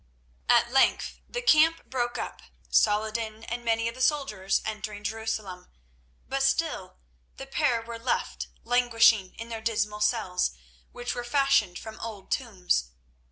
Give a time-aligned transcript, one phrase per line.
[0.49, 5.69] At length the camp broke up, Saladin and many of the soldiers entering Jerusalem;
[6.27, 6.97] but still
[7.37, 10.57] the pair were left languishing in their dismal cells,
[10.91, 12.93] which were fashioned from old tombs.